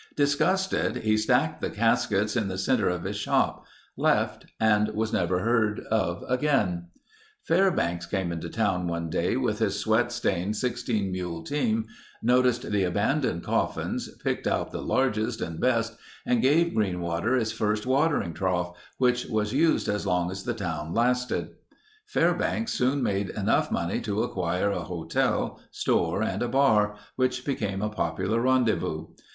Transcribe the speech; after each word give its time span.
Disgusted 0.15 0.95
he 1.03 1.15
stacked 1.15 1.61
the 1.61 1.69
caskets 1.69 2.35
in 2.35 2.47
the 2.47 2.57
center 2.57 2.89
of 2.89 3.03
his 3.03 3.17
shop; 3.17 3.67
left 3.95 4.47
and 4.59 4.87
was 4.95 5.13
never 5.13 5.35
again 5.37 5.47
heard 5.47 5.79
of. 5.91 6.83
Fairbanks 7.43 8.07
came 8.07 8.31
into 8.31 8.49
town 8.49 8.87
one 8.87 9.11
day 9.11 9.37
with 9.37 9.59
his 9.59 9.77
sweat 9.79 10.11
stained 10.11 10.55
16 10.55 11.11
mule 11.11 11.43
team, 11.43 11.85
noticed 12.23 12.71
the 12.71 12.83
abandoned 12.83 13.43
coffins, 13.43 14.09
picked 14.23 14.47
out 14.47 14.71
the 14.71 14.81
largest 14.81 15.39
and 15.39 15.59
best 15.61 15.95
and 16.25 16.41
gave 16.41 16.71
Greenwater 16.73 17.39
its 17.39 17.51
first 17.51 17.85
watering 17.85 18.33
trough, 18.33 18.75
which 18.97 19.27
was 19.27 19.53
used 19.53 19.87
as 19.87 20.07
long 20.07 20.31
as 20.31 20.45
the 20.45 20.55
town 20.55 20.95
lasted. 20.95 21.51
Fairbanks 22.07 22.73
soon 22.73 23.03
made 23.03 23.29
enough 23.29 23.69
money 23.71 24.01
to 24.01 24.23
acquire 24.23 24.71
a 24.71 24.79
hotel, 24.81 25.61
store, 25.69 26.23
and 26.23 26.41
a 26.41 26.49
bar, 26.49 26.95
which 27.17 27.45
became 27.45 27.83
a 27.83 27.89
popular 27.89 28.39
rendezvous. 28.41 29.05